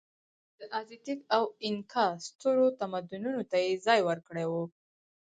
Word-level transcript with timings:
د 0.59 0.61
ازتېک 0.79 1.19
او 1.35 1.43
اینکا 1.65 2.07
سترو 2.25 2.67
تمدنونو 2.79 3.41
ته 3.49 3.57
یې 3.65 3.81
ځای 3.85 3.99
ورکړی 4.03 4.45
و. 4.49 4.53